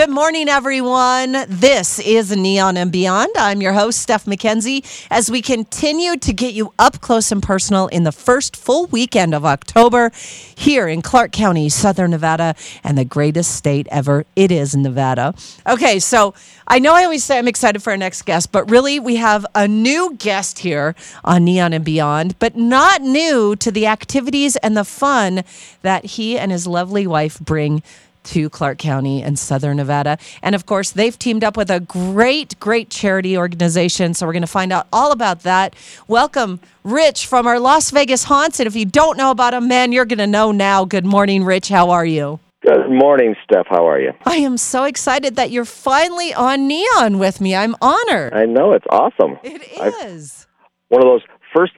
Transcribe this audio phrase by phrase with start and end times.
[0.00, 1.44] Good morning, everyone.
[1.46, 3.32] This is Neon and Beyond.
[3.36, 7.86] I'm your host, Steph McKenzie, as we continue to get you up close and personal
[7.88, 13.04] in the first full weekend of October here in Clark County, Southern Nevada, and the
[13.04, 14.24] greatest state ever.
[14.36, 15.34] It is Nevada.
[15.66, 16.32] Okay, so
[16.66, 19.44] I know I always say I'm excited for our next guest, but really we have
[19.54, 20.94] a new guest here
[21.26, 25.44] on Neon and Beyond, but not new to the activities and the fun
[25.82, 27.82] that he and his lovely wife bring
[28.24, 30.18] to Clark County and Southern Nevada.
[30.42, 34.14] And of course, they've teamed up with a great, great charity organization.
[34.14, 35.74] So we're going to find out all about that.
[36.08, 38.60] Welcome, Rich from our Las Vegas Haunts.
[38.60, 40.84] And if you don't know about him, man, you're going to know now.
[40.84, 41.68] Good morning, Rich.
[41.68, 42.40] How are you?
[42.62, 43.66] Good morning, Steph.
[43.70, 44.12] How are you?
[44.26, 47.54] I am so excited that you're finally on Neon with me.
[47.54, 48.34] I'm honored.
[48.34, 49.38] I know it's awesome.
[49.42, 49.62] It
[50.04, 50.46] is.
[50.46, 51.22] I've, one of those
[51.56, 51.72] first,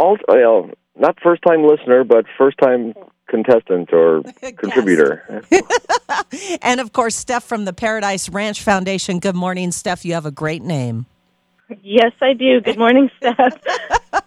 [0.00, 2.94] you know, not first time listener, but first time
[3.28, 4.22] contestant or
[4.56, 5.42] contributor.
[6.62, 9.18] and of course, Steph from the Paradise Ranch Foundation.
[9.18, 10.04] Good morning, Steph.
[10.04, 11.06] You have a great name.
[11.82, 12.60] Yes, I do.
[12.60, 13.58] Good morning, Steph.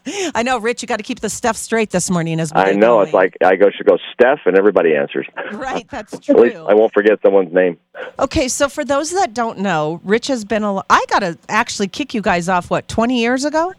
[0.35, 0.81] I know, Rich.
[0.81, 2.65] You got to keep the stuff straight this morning as well.
[2.65, 3.01] I know.
[3.01, 5.27] It's like I go should go Steph, and everybody answers.
[5.51, 5.87] Right.
[5.89, 6.35] That's true.
[6.35, 7.77] At least I won't forget someone's name.
[8.17, 10.77] Okay, so for those that don't know, Rich has been a.
[10.89, 12.71] I got to actually kick you guys off.
[12.71, 13.73] What twenty years ago?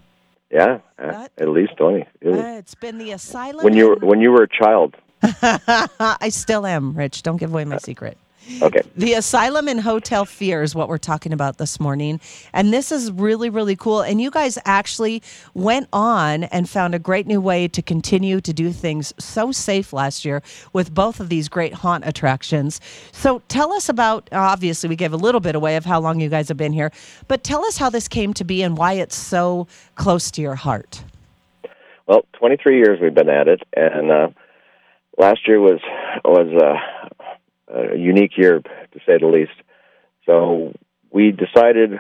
[0.51, 2.07] Yeah, at, at least twenty.
[2.21, 3.65] It uh, it's been the asylum.
[3.65, 4.97] When you were when you were a child.
[5.23, 7.23] I still am, Rich.
[7.23, 8.17] Don't give away my secret.
[8.63, 8.81] Okay.
[8.97, 12.19] The Asylum and Hotel Fear is what we're talking about this morning.
[12.53, 14.01] And this is really, really cool.
[14.01, 15.23] And you guys actually
[15.55, 19.93] went on and found a great new way to continue to do things so safe
[19.93, 22.81] last year with both of these great haunt attractions.
[23.13, 26.31] So tell us about, obviously, we gave a little bit away of how long you
[26.31, 26.91] guys have been here,
[27.29, 29.67] but tell us how this came to be and why it's so
[29.97, 31.03] close to your heart.
[32.07, 33.63] Well, 23 years we've been at it.
[33.77, 34.29] And, uh,
[35.19, 35.81] last year was
[36.25, 36.49] was
[37.69, 39.53] a, a unique year to say the least.
[40.25, 40.73] So
[41.11, 41.99] we decided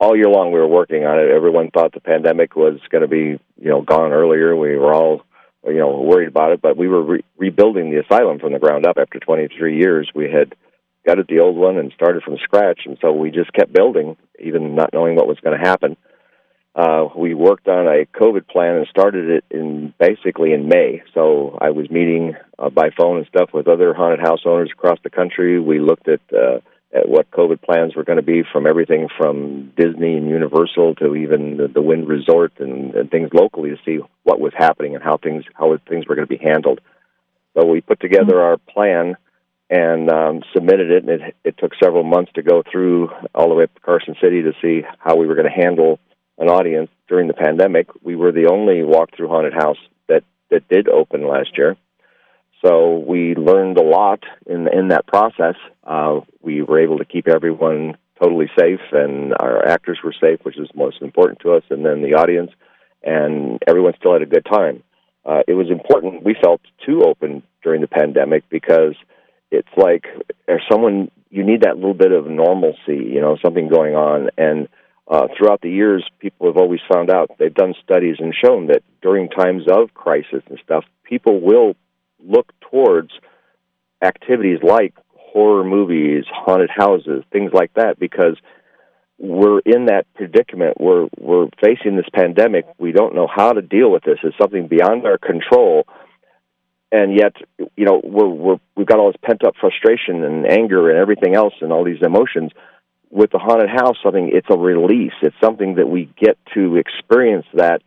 [0.00, 1.30] all year long we were working on it.
[1.30, 4.56] Everyone thought the pandemic was going to be you know gone earlier.
[4.56, 5.22] We were all
[5.64, 8.86] you know worried about it, but we were re- rebuilding the asylum from the ground
[8.86, 10.10] up after 23 years.
[10.14, 10.54] We had
[11.06, 14.74] gutted the old one and started from scratch, and so we just kept building, even
[14.74, 15.96] not knowing what was going to happen
[16.74, 21.02] uh, we worked on a COVID plan and started it in basically in May.
[21.14, 24.98] So I was meeting uh, by phone and stuff with other haunted house owners across
[25.02, 25.58] the country.
[25.60, 26.60] We looked at uh,
[26.92, 31.14] at what COVID plans were going to be from everything from Disney and Universal to
[31.14, 35.02] even the, the Wynn Resort and, and things locally to see what was happening and
[35.02, 36.80] how things how things were going to be handled.
[37.54, 38.38] So we put together mm-hmm.
[38.38, 39.16] our plan
[39.68, 43.54] and um, submitted it, and it, it took several months to go through all the
[43.54, 46.00] way up to Carson City to see how we were going to handle
[46.40, 47.86] an audience during the pandemic.
[48.02, 49.78] We were the only walk-through haunted house
[50.08, 51.76] that that did open last year,
[52.64, 55.54] so we learned a lot in in that process.
[55.84, 60.58] Uh, we were able to keep everyone totally safe, and our actors were safe, which
[60.58, 62.50] is most important to us, and then the audience,
[63.02, 64.82] and everyone still had a good time.
[65.24, 68.94] Uh, it was important we felt to open during the pandemic because
[69.50, 70.04] it's like
[70.46, 74.68] there's someone you need that little bit of normalcy, you know, something going on, and
[75.10, 78.82] uh, throughout the years, people have always found out they've done studies and shown that
[79.02, 81.74] during times of crisis and stuff, people will
[82.24, 83.10] look towards
[84.00, 88.36] activities like horror movies, haunted houses, things like that, because
[89.18, 90.80] we're in that predicament.
[90.80, 92.66] We're we're facing this pandemic.
[92.78, 94.18] We don't know how to deal with this.
[94.22, 95.86] It's something beyond our control,
[96.92, 97.34] and yet,
[97.76, 101.34] you know, we're we're we've got all this pent up frustration and anger and everything
[101.34, 102.52] else and all these emotions
[103.10, 105.12] with the haunted house something it's a release.
[105.22, 107.82] It's something that we get to experience that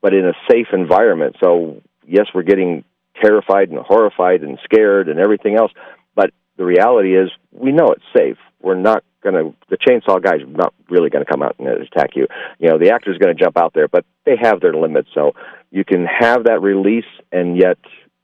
[0.00, 1.36] but in a safe environment.
[1.42, 2.84] So yes we're getting
[3.20, 5.72] terrified and horrified and scared and everything else
[6.14, 8.38] but the reality is we know it's safe.
[8.60, 12.10] We're not going to the chainsaw guy's not really going to come out and attack
[12.14, 12.28] you.
[12.58, 15.08] You know the actor's going to jump out there but they have their limits.
[15.12, 15.32] So
[15.70, 17.78] you can have that release and yet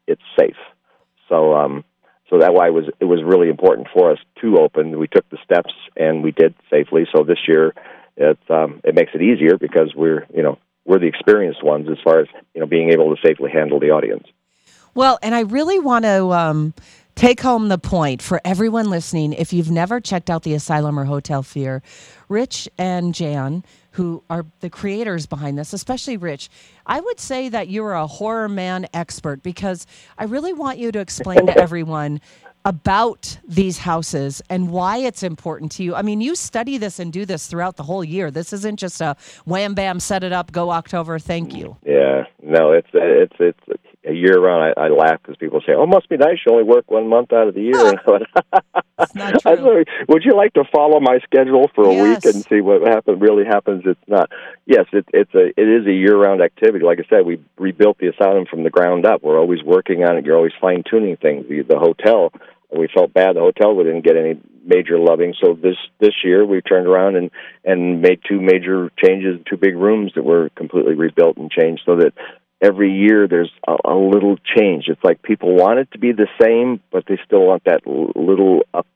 [0.06, 0.56] it's safe.
[1.28, 1.84] So um
[2.34, 4.98] so that why it was it was really important for us to open.
[4.98, 7.06] We took the steps and we did safely.
[7.14, 7.72] So this year,
[8.16, 11.98] it um, it makes it easier because we're you know we're the experienced ones as
[12.02, 14.26] far as you know being able to safely handle the audience.
[14.94, 16.74] Well, and I really want to um,
[17.14, 19.32] take home the point for everyone listening.
[19.32, 21.82] If you've never checked out the Asylum or Hotel Fear,
[22.28, 26.50] Rich and Jan who are the creators behind this, especially Rich,
[26.84, 29.86] I would say that you're a horror man expert because
[30.18, 32.20] I really want you to explain to everyone
[32.64, 35.94] about these houses and why it's important to you.
[35.94, 38.30] I mean, you study this and do this throughout the whole year.
[38.30, 41.76] This isn't just a wham bam, set it up, go October, thank you.
[41.86, 44.74] Yeah, no, it's it's it's a year round.
[44.76, 46.38] I, I laugh because people say, "Oh, it must be nice.
[46.46, 47.94] You only work one month out of the year."
[48.98, 49.84] It's not I true.
[49.84, 52.24] say, Would you like to follow my schedule for a Yes.
[52.24, 53.82] week and see what happen, really happens?
[53.86, 54.30] It's not.
[54.66, 56.84] Yes, it, it's a it is a year round activity.
[56.84, 59.22] Like I said, we rebuilt the asylum from the ground up.
[59.22, 60.24] We're always working on it.
[60.24, 61.46] You're always fine tuning things.
[61.48, 62.32] The, the hotel.
[62.76, 63.36] We felt bad.
[63.36, 65.34] The hotel we didn't get any major loving.
[65.40, 67.30] So this this year we turned around and
[67.64, 71.96] and made two major changes, two big rooms that were completely rebuilt and changed, so
[71.96, 72.12] that
[72.64, 74.84] every year there's a, a little change.
[74.88, 78.62] It's like people want it to be the same, but they still want that little
[78.72, 78.86] up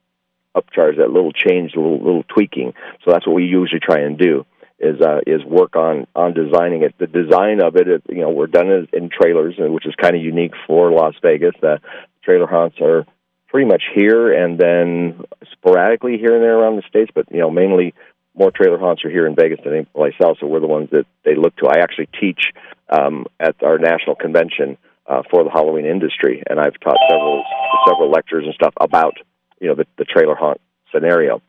[0.55, 2.73] upcharge, that little change, little little tweaking.
[3.05, 4.45] So that's what we usually try and do
[4.79, 6.95] is uh, is work on on designing it.
[6.97, 9.93] The design of it, it you know, we're done in, in trailers, uh, which is
[9.95, 11.53] kind of unique for Las Vegas.
[11.61, 11.79] The
[12.23, 13.05] trailer haunts are
[13.49, 17.49] pretty much here, and then sporadically here and there around the states, but you know,
[17.51, 17.93] mainly
[18.39, 20.37] more trailer haunts are here in Vegas than any place else.
[20.39, 21.67] So we're the ones that they look to.
[21.67, 22.53] I actually teach
[22.89, 27.43] um, at our national convention uh, for the Halloween industry, and I've taught several
[27.87, 29.15] several lectures and stuff about
[29.59, 30.61] you know the, the trailer haunt
[30.93, 31.41] scenario.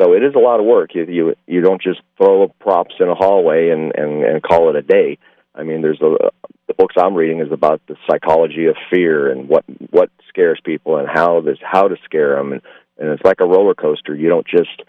[0.00, 0.94] So it is a lot of work.
[0.94, 4.76] You you you don't just throw props in a hallway and and, and call it
[4.76, 5.18] a day.
[5.54, 6.30] I mean, there's a
[6.68, 10.98] the books I'm reading is about the psychology of fear and what what scares people
[10.98, 12.62] and how this how to scare them and
[12.98, 14.14] and it's like a roller coaster.
[14.14, 14.82] You don't just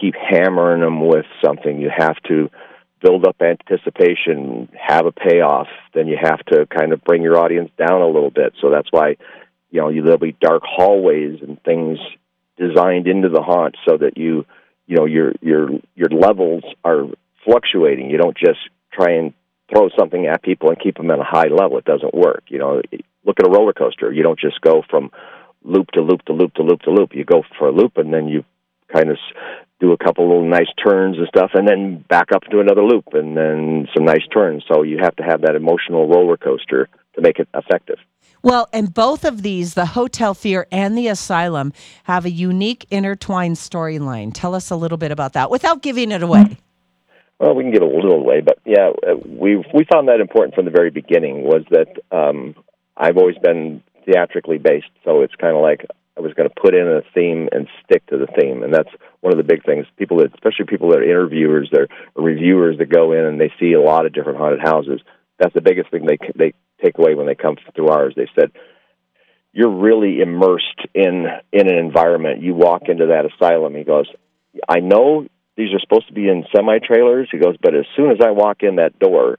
[0.00, 1.80] keep hammering them with something.
[1.80, 2.50] You have to
[3.02, 5.68] build up anticipation, have a payoff.
[5.94, 8.54] Then you have to kind of bring your audience down a little bit.
[8.60, 9.16] So that's why
[9.70, 11.98] you know there'll be dark hallways and things
[12.56, 14.44] designed into the haunt so that you
[14.86, 17.06] you know your your your levels are
[17.44, 18.10] fluctuating.
[18.10, 18.60] You don't just
[18.92, 19.34] try and
[19.72, 21.78] throw something at people and keep them at a high level.
[21.78, 22.44] It doesn't work.
[22.48, 22.82] You know,
[23.24, 24.12] look at a roller coaster.
[24.12, 25.10] You don't just go from
[25.64, 27.14] loop to loop to loop to loop to loop.
[27.14, 28.44] You go for a loop and then you
[28.94, 29.16] kind of
[29.82, 33.08] do a couple little nice turns and stuff, and then back up to another loop
[33.14, 34.62] and then some nice turns.
[34.72, 37.98] So you have to have that emotional roller coaster to make it effective.
[38.44, 41.72] Well, and both of these, the Hotel Fear and the Asylum,
[42.04, 44.30] have a unique intertwined storyline.
[44.32, 46.56] Tell us a little bit about that without giving it away.
[47.40, 50.54] Well, we can give a little away, but yeah, uh, we we found that important
[50.54, 51.42] from the very beginning.
[51.42, 52.54] Was that um,
[52.96, 55.84] I've always been theatrically based, so it's kind of like
[56.16, 58.90] I was going to put in a theme and stick to the theme, and that's
[59.20, 59.86] one of the big things.
[59.96, 63.72] People that, especially people that are interviewers, they're reviewers that go in and they see
[63.72, 65.00] a lot of different haunted houses.
[65.38, 66.52] That's the biggest thing they they
[66.84, 68.12] take away when they come through ours.
[68.16, 68.52] They said
[69.52, 72.42] you're really immersed in in an environment.
[72.42, 73.74] You walk into that asylum.
[73.74, 74.06] He goes,
[74.68, 75.26] I know
[75.56, 77.28] these are supposed to be in semi trailers.
[77.30, 79.36] He goes, but as soon as I walk in that door,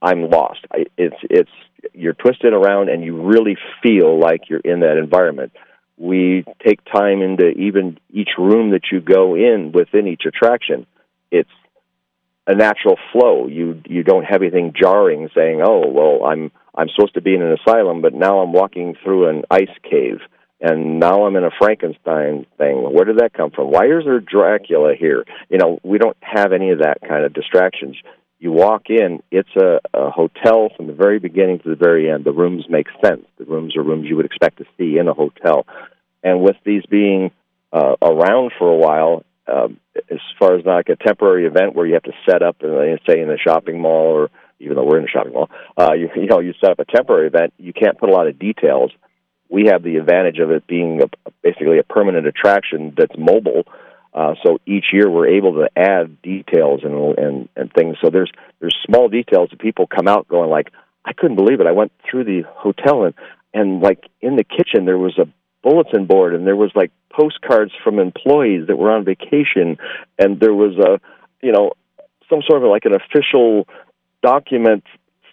[0.00, 0.60] I'm lost.
[0.72, 1.50] I, it's it's
[1.92, 5.52] you're twisted around, and you really feel like you're in that environment.
[5.98, 10.86] We take time into even each room that you go in within each attraction.
[11.30, 11.50] It's
[12.46, 13.46] a natural flow.
[13.46, 17.42] You you don't have anything jarring saying, "Oh, well, I'm I'm supposed to be in
[17.42, 20.20] an asylum, but now I'm walking through an ice cave."
[20.60, 22.92] and now I'm in a Frankenstein thing.
[22.92, 23.70] Where did that come from?
[23.70, 25.24] Why is there Dracula here?
[25.48, 27.96] You know, we don't have any of that kind of distractions.
[28.38, 32.24] You walk in, it's a, a hotel from the very beginning to the very end.
[32.24, 33.24] The rooms make sense.
[33.38, 35.66] The rooms are rooms you would expect to see in a hotel.
[36.22, 37.32] And with these being
[37.72, 39.68] uh, around for a while, uh,
[40.10, 43.20] as far as like a temporary event where you have to set up, uh, say
[43.20, 44.30] in a shopping mall, or
[44.60, 46.84] even though we're in a shopping mall, uh, you, you know, you set up a
[46.84, 48.92] temporary event, you can't put a lot of details
[49.48, 53.64] we have the advantage of it being a, basically a permanent attraction that's mobile.
[54.14, 57.96] Uh, so each year we're able to add details and, and and things.
[58.02, 58.30] So there's
[58.60, 60.72] there's small details that people come out going like,
[61.04, 61.66] I couldn't believe it.
[61.66, 63.14] I went through the hotel and
[63.54, 65.26] and like in the kitchen there was a
[65.62, 69.76] bulletin board and there was like postcards from employees that were on vacation
[70.18, 71.00] and there was a
[71.44, 71.72] you know
[72.28, 73.66] some sort of like an official
[74.22, 74.84] document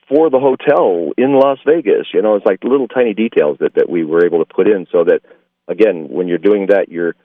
[0.07, 2.07] for the hotel in Las Vegas.
[2.13, 4.85] You know, it's like little tiny details that, that we were able to put in
[4.91, 5.21] so that
[5.67, 7.15] again, when you're doing that you're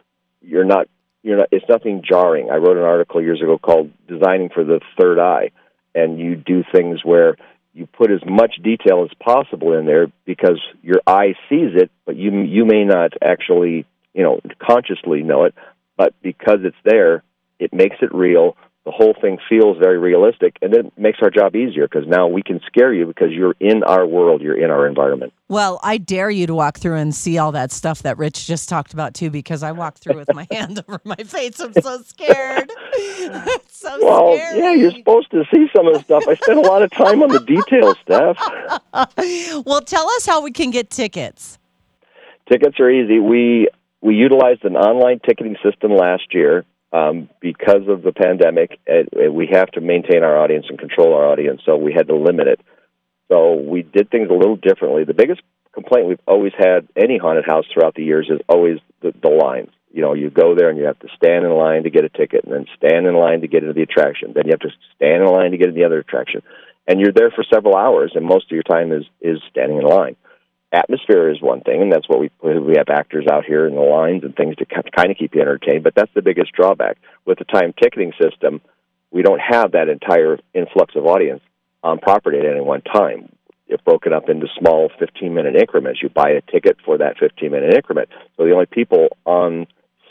[0.42, 0.88] you're not
[1.22, 2.50] you're not it's nothing jarring.
[2.50, 5.50] I wrote an article years ago called Designing for the Third Eye
[5.94, 7.36] and you do things where
[7.72, 12.16] you put as much detail as possible in there because your eye sees it, but
[12.16, 15.54] you you may not actually, you know, consciously know it,
[15.96, 17.22] but because it's there,
[17.58, 18.56] it makes it real
[18.86, 22.42] the whole thing feels very realistic and it makes our job easier because now we
[22.42, 26.30] can scare you because you're in our world you're in our environment Well, I dare
[26.30, 29.28] you to walk through and see all that stuff that Rich just talked about too,
[29.30, 31.60] because I walked through with my hand over my face.
[31.60, 32.70] I'm so scared.
[32.94, 34.58] it's so well scary.
[34.60, 37.22] yeah you're supposed to see some of the stuff i spent a lot of time
[37.22, 38.36] on the details stuff
[39.66, 41.58] well, tell us how we can get tickets.
[42.50, 43.68] tickets are easy we
[44.00, 49.32] we utilized an online ticketing system last year um, because of the pandemic, it, it,
[49.32, 52.48] we have to maintain our audience and control our audience, so we had to limit
[52.48, 52.60] it.
[53.28, 55.04] So we did things a little differently.
[55.04, 55.40] The biggest
[55.72, 59.70] complaint we've always had any haunted house throughout the years is always the, the lines.
[59.92, 62.08] You know, you go there and you have to stand in line to get a
[62.08, 64.32] ticket, and then stand in line to get into the attraction.
[64.34, 66.42] Then you have to stand in line to get into the other attraction,
[66.86, 69.84] and you're there for several hours, and most of your time is is standing in
[69.84, 70.16] line.
[70.72, 73.80] Atmosphere is one thing, and that's what we we have actors out here in the
[73.80, 75.82] lines and things to kind of keep you entertained.
[75.82, 78.60] But that's the biggest drawback with the time ticketing system.
[79.10, 81.42] We don't have that entire influx of audience
[81.82, 83.30] on property at any one time
[83.70, 86.02] it's broken up into small 15 minute increments.
[86.02, 88.08] You buy a ticket for that 15 minute increment.
[88.36, 89.66] So the only people on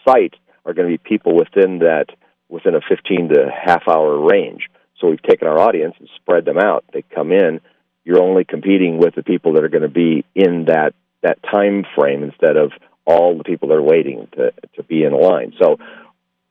[0.07, 0.35] site
[0.65, 2.07] are going to be people within that
[2.47, 4.69] within a 15 to half hour range.
[4.99, 6.83] So we've taken our audience and spread them out.
[6.93, 7.61] They come in.
[8.09, 11.85] You're only competing with the people that are going to be in that that time
[11.95, 12.71] frame instead of
[13.05, 15.53] all the people that are waiting to to be in line.
[15.61, 15.77] So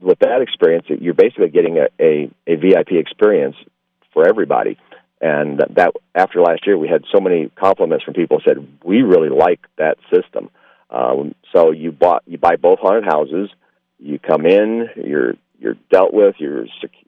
[0.01, 3.57] with that experience, you're basically getting a, a, a VIP experience
[4.15, 4.79] for everybody.
[5.21, 9.03] And that after last year, we had so many compliments from people who said we
[9.03, 10.51] really like that system.
[10.91, 13.51] Um, so you bought you buy both haunted houses.
[13.99, 16.37] You come in, you're you're dealt with.
[16.39, 16.67] You're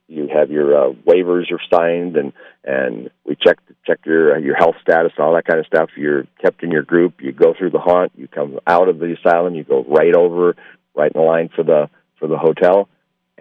[0.09, 2.33] you have your uh, waivers are signed, and
[2.65, 5.91] and we check check your your health status and all that kind of stuff.
[5.97, 7.15] You're kept in your group.
[7.21, 8.13] You go through the haunt.
[8.17, 9.55] You come out of the asylum.
[9.55, 10.57] You go right over,
[10.95, 11.89] right in the line for the
[12.19, 12.89] for the hotel,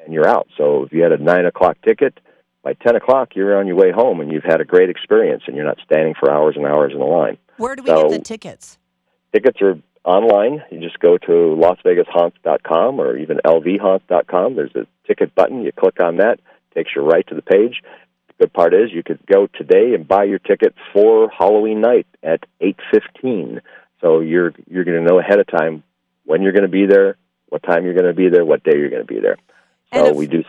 [0.04, 0.48] and you're out.
[0.58, 2.20] So if you had a nine o'clock ticket,
[2.64, 5.56] by 10 o'clock, you're on your way home and you've had a great experience and
[5.56, 7.38] you're not standing for hours and hours in the line.
[7.58, 8.78] Where do we so, get the tickets?
[9.34, 9.76] Tickets are
[10.10, 10.64] online.
[10.72, 14.56] You just go to LasVegasHaunts.com or even LVHaunts.com.
[14.56, 15.64] There's a ticket button.
[15.64, 16.40] You click on that,
[16.74, 17.82] takes you right to the page.
[18.28, 22.08] The good part is you could go today and buy your ticket for Halloween night
[22.24, 23.62] at 8:15.
[24.02, 25.84] So you're you're going to know ahead of time
[26.26, 27.18] when you're going to be there,
[27.50, 29.38] what time you're going to be there, what day you're going to be there.
[29.94, 30.44] So if, we do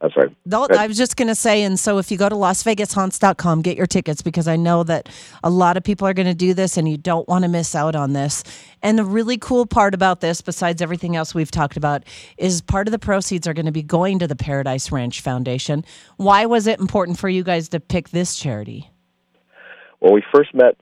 [0.00, 0.34] Sorry.
[0.46, 3.76] No, I was just going to say, and so if you go to LasVegasHaunts.com, get
[3.76, 5.08] your tickets because I know that
[5.42, 7.74] a lot of people are going to do this and you don't want to miss
[7.74, 8.44] out on this.
[8.80, 12.04] And the really cool part about this, besides everything else we've talked about,
[12.36, 15.84] is part of the proceeds are going to be going to the Paradise Ranch Foundation.
[16.16, 18.90] Why was it important for you guys to pick this charity?
[20.00, 20.76] Well, we first met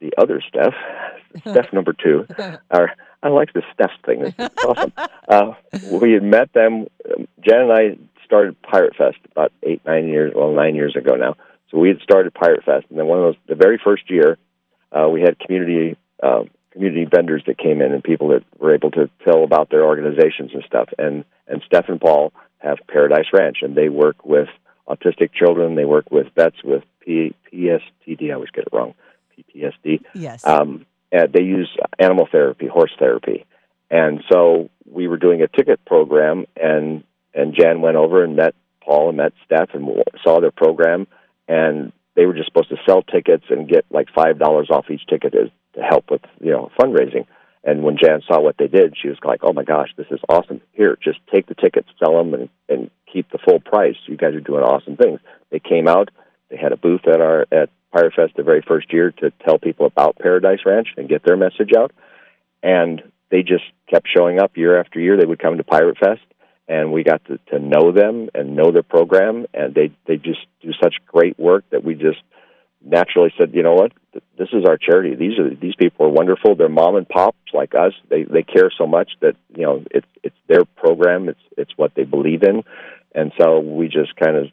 [0.00, 0.74] the other Steph,
[1.50, 2.26] Steph number two.
[2.70, 2.92] Our,
[3.22, 4.34] I like the Steph thing.
[4.38, 4.92] It's awesome.
[5.26, 5.54] Uh,
[5.90, 6.86] we had met them.
[7.40, 11.36] Jen and I started Pirate Fest about eight, nine years, well, nine years ago now.
[11.70, 14.38] So we had started Pirate Fest, and then one of those, the very first year,
[14.92, 18.90] uh, we had community uh, community vendors that came in and people that were able
[18.92, 20.88] to tell about their organizations and stuff.
[20.98, 24.48] And and Steph and Paul have Paradise Ranch, and they work with
[24.88, 25.74] autistic children.
[25.74, 28.30] They work with vets with P- PSTD.
[28.30, 28.94] I always get it wrong.
[29.36, 30.02] PTSD.
[30.14, 30.46] Yes.
[30.46, 33.44] Um, and they use animal therapy, horse therapy,
[33.90, 37.04] and so we were doing a ticket program, and
[37.34, 41.06] and Jan went over and met Paul and met Steph and saw their program,
[41.48, 45.06] and they were just supposed to sell tickets and get like five dollars off each
[45.06, 47.26] ticket to, to help with you know fundraising.
[47.66, 50.20] And when Jan saw what they did, she was like, "Oh my gosh, this is
[50.28, 50.60] awesome!
[50.72, 53.96] Here, just take the tickets, sell them, and and keep the full price.
[54.06, 56.10] You guys are doing awesome things." They came out.
[56.50, 59.58] They had a booth at our at Pirate Fest the very first year to tell
[59.58, 61.92] people about Paradise Ranch and get their message out.
[62.62, 65.16] And they just kept showing up year after year.
[65.16, 66.22] They would come to Pirate Fest
[66.68, 70.40] and we got to, to know them and know their program, and they they just
[70.62, 72.20] do such great work that we just
[72.84, 73.92] naturally said, you know what,
[74.38, 75.14] this is our charity.
[75.14, 76.54] These are these people are wonderful.
[76.54, 77.92] They're mom and pops like us.
[78.08, 81.28] They they care so much that you know it's it's their program.
[81.28, 82.62] It's it's what they believe in,
[83.14, 84.46] and so we just kind of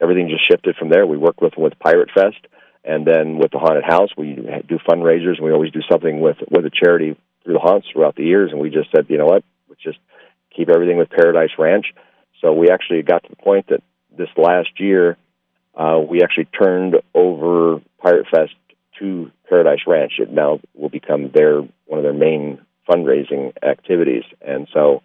[0.00, 1.06] everything just shifted from there.
[1.06, 2.46] We worked with with Pirate Fest,
[2.84, 5.36] and then with the haunted house, we do fundraisers.
[5.36, 8.50] and We always do something with with a charity through the haunts throughout the years,
[8.50, 9.98] and we just said, you know what, let's just
[10.54, 11.86] keep everything with Paradise Ranch.
[12.40, 13.82] So we actually got to the point that
[14.16, 15.16] this last year,
[15.74, 18.54] uh, we actually turned over Pirate Fest
[19.00, 20.14] to Paradise Ranch.
[20.18, 25.02] It now will become their one of their main fundraising activities, and so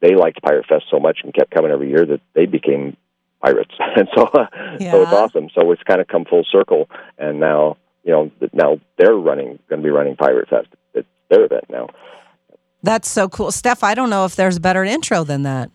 [0.00, 2.96] they liked Pirate Fest so much and kept coming every year that they became
[3.42, 4.46] pirates, and so uh,
[4.78, 4.90] yeah.
[4.90, 5.48] so it's awesome.
[5.54, 9.80] So it's kind of come full circle, and now you know now they're running going
[9.80, 10.68] to be running Pirate Fest.
[10.94, 11.88] It's their event now.
[12.82, 13.52] That's so cool.
[13.52, 15.70] Steph, I don't know if there's a better intro than that.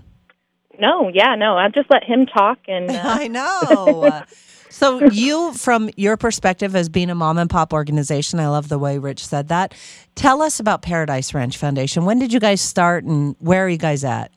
[0.79, 1.57] No, yeah, no.
[1.57, 3.01] I'll just let him talk and uh...
[3.03, 4.23] I know.
[4.69, 8.79] so you from your perspective as being a mom and pop organization, I love the
[8.79, 9.73] way Rich said that.
[10.15, 12.05] Tell us about Paradise Ranch Foundation.
[12.05, 14.31] When did you guys start and where are you guys at?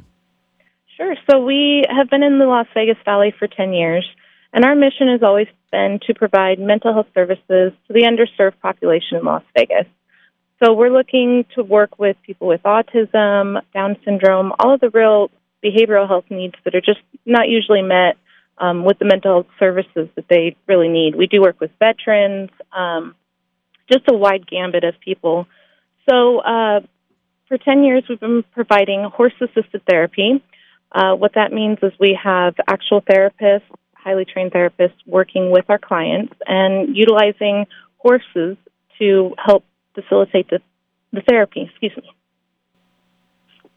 [0.97, 1.15] Sure.
[1.31, 4.05] So we have been in the Las Vegas Valley for 10 years,
[4.53, 9.19] and our mission has always been to provide mental health services to the underserved population
[9.19, 9.87] in Las Vegas.
[10.63, 15.31] So we're looking to work with people with autism, Down syndrome, all of the real
[15.65, 18.17] behavioral health needs that are just not usually met
[18.59, 21.15] um, with the mental health services that they really need.
[21.15, 23.15] We do work with veterans, um,
[23.91, 25.47] just a wide gambit of people.
[26.11, 26.81] So, uh,
[27.47, 30.43] for 10 years, we've been providing horse assisted therapy.
[30.91, 33.63] Uh, what that means is we have actual therapists,
[33.95, 37.67] highly trained therapists, working with our clients and utilizing
[37.99, 38.57] horses
[38.99, 39.65] to help
[40.03, 40.61] facilitate the,
[41.13, 41.69] the therapy.
[41.71, 42.11] Excuse me.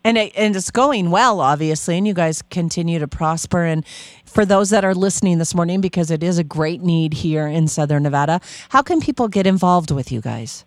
[0.03, 3.63] And it, and it's going well, obviously, and you guys continue to prosper.
[3.63, 3.85] And
[4.25, 7.67] for those that are listening this morning, because it is a great need here in
[7.67, 10.65] Southern Nevada, how can people get involved with you guys?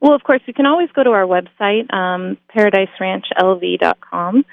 [0.00, 4.44] Well, of course, you can always go to our website, um, paradiseranchlv.com,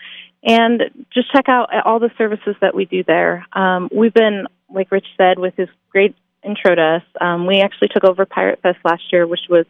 [0.43, 0.81] and
[1.13, 3.45] just check out all the services that we do there.
[3.53, 7.87] Um, we've been, like Rich said, with his great intro to us, um, we actually
[7.89, 9.65] took over Pirate Fest last year, which was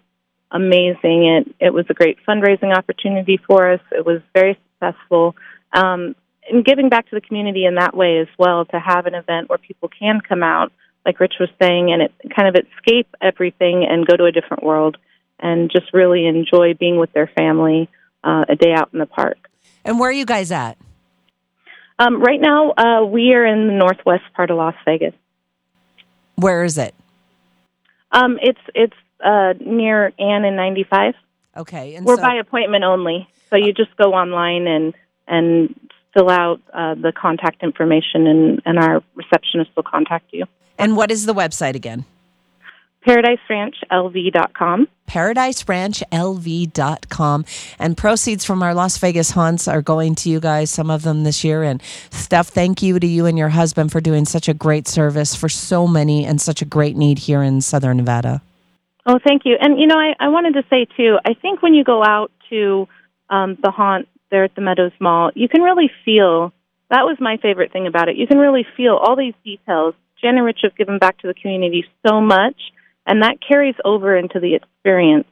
[0.54, 1.26] amazing.
[1.26, 3.82] It it was a great fundraising opportunity for us.
[3.92, 5.36] It was very successful.
[5.74, 6.16] Um,
[6.50, 9.50] and giving back to the community in that way as well to have an event
[9.50, 10.72] where people can come out,
[11.06, 14.64] like Rich was saying, and it kind of escape everything and go to a different
[14.64, 14.98] world
[15.40, 17.90] and just really enjoy being with their family
[18.24, 19.50] uh, a day out in the park.
[19.86, 20.78] And where are you guys at?
[22.00, 25.14] Um, right now, uh, we are in the northwest part of Las Vegas.
[26.36, 26.94] Where is it?
[28.12, 31.16] Um, it's it's uh, near Ann and 95.
[31.56, 34.94] Okay, and We're so, by appointment only, so you just go online and
[35.28, 35.74] and
[36.14, 40.46] fill out uh, the contact information, and, and our receptionist will contact you.
[40.78, 42.06] and what is the website again?
[43.08, 44.88] ParadiseRanchLV.com.
[45.08, 47.46] ParadiseRanchLV.com.
[47.80, 51.24] And proceeds from our Las Vegas haunts are going to you guys, some of them
[51.26, 51.64] this year.
[51.64, 55.36] And Steph, thank you to you and your husband for doing such a great service
[55.36, 58.42] for so many and such a great need here in Southern Nevada.
[59.06, 59.58] Oh, thank you.
[59.60, 61.18] And you know, I, I wanted to say too.
[61.26, 62.88] I think when you go out to
[63.30, 66.54] um, the haunt there at the Meadows Mall, you can really feel.
[66.90, 68.18] That was my favorite thing about it.
[68.18, 69.96] You can really feel all these details.
[70.22, 72.56] Jen and Rich have given back to the community so much,
[73.06, 75.28] and that carries over into the experience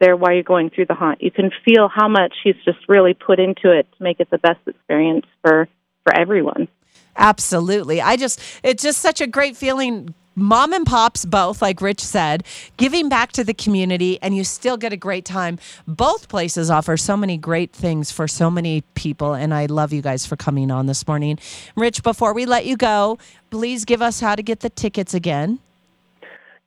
[0.00, 1.22] there while you're going through the haunt.
[1.22, 4.38] You can feel how much he's just really put into it to make it the
[4.38, 5.68] best experience for
[6.02, 6.68] for everyone.
[7.16, 8.00] Absolutely.
[8.00, 10.14] I just, it's just such a great feeling.
[10.38, 12.44] Mom and pops, both, like Rich said,
[12.76, 15.58] giving back to the community, and you still get a great time.
[15.88, 20.02] Both places offer so many great things for so many people, and I love you
[20.02, 21.38] guys for coming on this morning.
[21.74, 23.16] Rich, before we let you go,
[23.48, 25.58] please give us how to get the tickets again.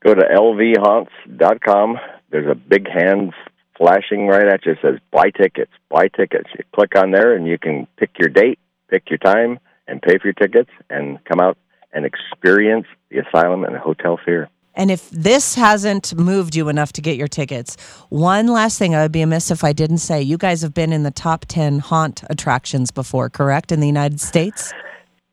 [0.04, 2.00] Go to lvhaunts.com.
[2.32, 3.34] There's a big hand
[3.78, 4.72] flashing right at you.
[4.72, 6.50] It says buy tickets, buy tickets.
[6.58, 8.58] You click on there and you can pick your date,
[8.90, 11.56] pick your time, and pay for your tickets and come out
[11.94, 14.50] and experience the asylum and the hotel fear.
[14.76, 17.76] And if this hasn't moved you enough to get your tickets,
[18.10, 20.94] one last thing I would be amiss if I didn't say you guys have been
[20.94, 24.72] in the top 10 haunt attractions before, correct, in the United States?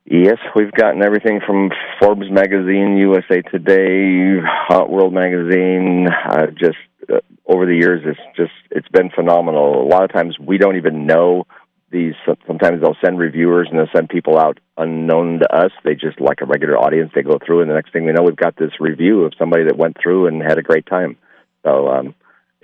[0.05, 6.09] Yes, we've gotten everything from Forbes magazine, USA Today, Haunt World magazine.
[6.09, 6.79] Uh, just
[7.13, 9.83] uh, over the years, it's just it's been phenomenal.
[9.83, 11.47] A lot of times we don't even know
[11.91, 12.15] these.
[12.47, 15.73] Sometimes they'll send reviewers and they'll send people out unknown to us.
[15.85, 17.13] They just like a regular audience.
[17.15, 19.65] They go through, and the next thing we know, we've got this review of somebody
[19.65, 21.17] that went through and had a great time.
[21.65, 22.15] So um,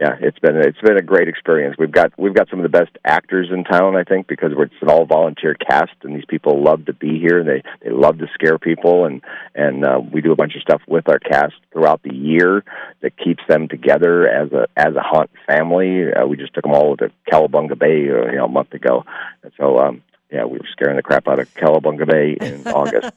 [0.03, 1.77] yeah, it's been it's been a great experience.
[1.79, 4.65] We've got we've got some of the best actors in town, I think, because we're,
[4.65, 7.45] it's an all volunteer cast, and these people love to be here.
[7.45, 9.23] They they love to scare people, and
[9.55, 12.65] and uh, we do a bunch of stuff with our cast throughout the year
[13.01, 16.13] that keeps them together as a as a haunt family.
[16.13, 19.05] Uh, we just took them all to Cowabunga Bay, uh, you know, a month ago,
[19.45, 23.13] and so um, yeah, we were scaring the crap out of Cowabunga Bay in August.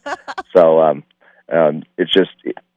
[0.56, 1.04] So um,
[1.52, 2.30] um, it's just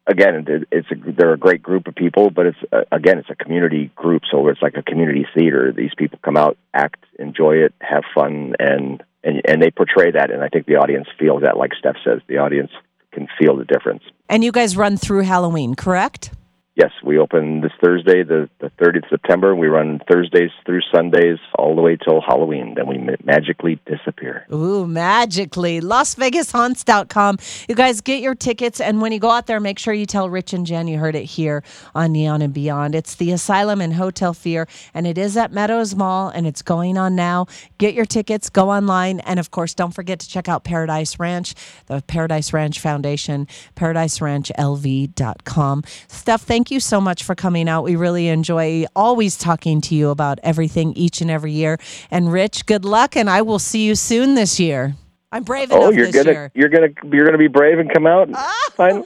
[0.08, 3.30] again, it, it's a, they're a great group of people, but it's uh, again, it's
[3.30, 5.72] a community group, so it's like a community theater.
[5.72, 10.30] These people come out, act, enjoy it, have fun, and and and they portray that,
[10.30, 11.56] and I think the audience feels that.
[11.56, 12.70] Like Steph says, the audience
[13.12, 14.02] can feel the difference.
[14.28, 16.30] And you guys run through Halloween, correct?
[16.78, 19.56] Yes, we open this Thursday, the the 30th of September.
[19.56, 22.74] We run Thursdays through Sundays all the way till Halloween.
[22.76, 24.46] Then we ma- magically disappear.
[24.52, 25.80] Ooh, magically.
[25.80, 27.38] LasVegasHaunts.com.
[27.68, 30.30] You guys get your tickets, and when you go out there, make sure you tell
[30.30, 31.64] Rich and Jen you heard it here
[31.96, 32.94] on Neon and Beyond.
[32.94, 36.96] It's the Asylum and Hotel Fear, and it is at Meadows Mall, and it's going
[36.96, 37.46] on now.
[37.78, 41.56] Get your tickets, go online, and of course, don't forget to check out Paradise Ranch,
[41.86, 45.82] the Paradise Ranch Foundation, ParadiseRanchLV.com.
[46.06, 47.84] Steph, thank you so much for coming out.
[47.84, 51.78] We really enjoy always talking to you about everything each and every year.
[52.10, 54.94] And Rich, good luck, and I will see you soon this year.
[55.30, 56.50] I'm brave enough Oh, you're gonna year.
[56.54, 58.28] you're gonna you're gonna be brave and come out.
[58.28, 58.36] And
[58.74, 59.04] find- I'm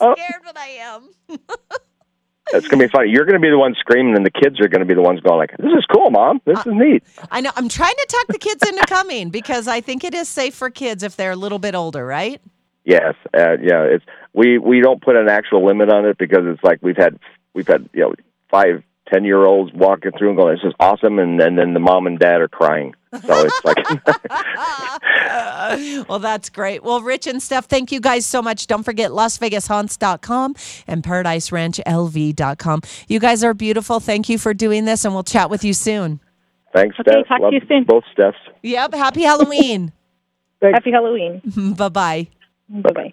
[0.00, 0.14] Oh.
[0.14, 1.08] scared, but I am.
[2.52, 3.08] It's gonna be funny.
[3.10, 5.38] You're gonna be the one screaming, and the kids are gonna be the ones going
[5.38, 6.42] like, "This is cool, mom.
[6.44, 7.50] This is neat." I know.
[7.56, 10.68] I'm trying to talk the kids into coming because I think it is safe for
[10.68, 12.40] kids if they're a little bit older, right?
[12.84, 13.82] Yes, uh, yeah.
[13.84, 17.18] It's we we don't put an actual limit on it because it's like we've had
[17.54, 18.14] we've had you know
[18.50, 21.80] five ten year olds walking through and going, "This is awesome," and then then the
[21.80, 22.94] mom and dad are crying.
[23.24, 23.76] So it's like
[26.08, 26.82] well, that's great.
[26.82, 28.66] Well, Rich and Steph, thank you guys so much.
[28.66, 30.56] Don't forget LasVegasHaunts.com
[30.88, 32.80] and ParadiseRanchLV.com.
[33.08, 34.00] You guys are beautiful.
[34.00, 36.18] Thank you for doing this, and we'll chat with you soon.
[36.72, 37.28] thanks, Okay, Steph.
[37.28, 37.84] talk to you soon.
[37.84, 38.34] Both Stephs.
[38.62, 38.94] Yep.
[38.94, 39.92] Happy Halloween.
[40.62, 41.40] Happy Halloween.
[41.76, 42.26] bye bye.
[42.68, 43.12] Bye bye.